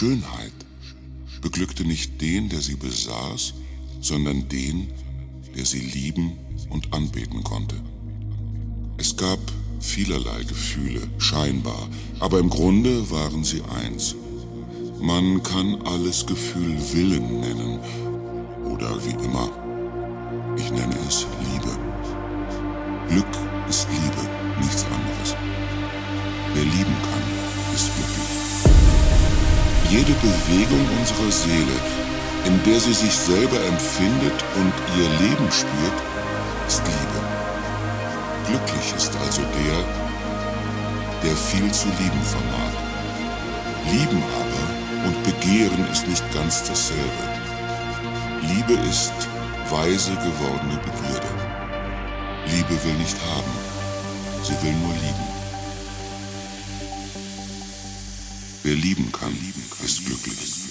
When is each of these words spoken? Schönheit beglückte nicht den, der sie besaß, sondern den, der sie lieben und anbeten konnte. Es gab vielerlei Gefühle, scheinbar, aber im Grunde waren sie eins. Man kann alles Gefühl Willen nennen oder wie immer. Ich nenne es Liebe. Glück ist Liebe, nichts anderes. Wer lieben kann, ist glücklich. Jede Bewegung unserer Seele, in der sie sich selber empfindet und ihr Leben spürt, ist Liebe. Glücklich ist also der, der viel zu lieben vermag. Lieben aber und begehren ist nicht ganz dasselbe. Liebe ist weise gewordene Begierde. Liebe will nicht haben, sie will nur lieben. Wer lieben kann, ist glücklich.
Schönheit 0.00 0.54
beglückte 1.42 1.84
nicht 1.84 2.22
den, 2.22 2.48
der 2.48 2.62
sie 2.62 2.76
besaß, 2.76 3.52
sondern 4.00 4.48
den, 4.48 4.88
der 5.54 5.66
sie 5.66 5.80
lieben 5.80 6.38
und 6.70 6.94
anbeten 6.94 7.44
konnte. 7.44 7.76
Es 8.96 9.14
gab 9.14 9.38
vielerlei 9.78 10.44
Gefühle, 10.44 11.02
scheinbar, 11.18 11.86
aber 12.18 12.38
im 12.38 12.48
Grunde 12.48 13.10
waren 13.10 13.44
sie 13.44 13.60
eins. 13.60 14.16
Man 15.02 15.42
kann 15.42 15.82
alles 15.82 16.24
Gefühl 16.24 16.78
Willen 16.94 17.40
nennen 17.40 17.78
oder 18.72 18.96
wie 19.04 19.22
immer. 19.22 19.50
Ich 20.56 20.70
nenne 20.70 20.96
es 21.06 21.26
Liebe. 21.52 21.78
Glück 23.10 23.38
ist 23.68 23.86
Liebe, 23.90 24.30
nichts 24.60 24.82
anderes. 24.84 25.36
Wer 26.54 26.64
lieben 26.64 26.96
kann, 27.02 27.74
ist 27.74 27.94
glücklich. 27.96 28.09
Jede 29.90 30.12
Bewegung 30.12 30.86
unserer 31.00 31.32
Seele, 31.32 31.76
in 32.44 32.62
der 32.62 32.78
sie 32.78 32.92
sich 32.92 33.12
selber 33.12 33.56
empfindet 33.56 34.44
und 34.54 34.72
ihr 34.96 35.08
Leben 35.18 35.50
spürt, 35.50 35.98
ist 36.68 36.80
Liebe. 36.86 37.20
Glücklich 38.46 38.94
ist 38.96 39.16
also 39.16 39.42
der, 39.42 39.84
der 41.24 41.36
viel 41.36 41.72
zu 41.72 41.88
lieben 41.88 42.22
vermag. 42.22 42.72
Lieben 43.90 44.22
aber 44.40 45.08
und 45.08 45.22
begehren 45.24 45.84
ist 45.90 46.06
nicht 46.06 46.24
ganz 46.32 46.62
dasselbe. 46.62 47.24
Liebe 48.42 48.74
ist 48.88 49.12
weise 49.70 50.12
gewordene 50.12 50.78
Begierde. 50.84 51.28
Liebe 52.46 52.84
will 52.84 52.94
nicht 52.94 53.16
haben, 53.26 53.52
sie 54.44 54.54
will 54.62 54.74
nur 54.74 54.94
lieben. 54.94 55.30
Wer 58.62 58.76
lieben 58.76 59.10
kann, 59.10 59.32
ist 59.82 60.04
glücklich. 60.04 60.69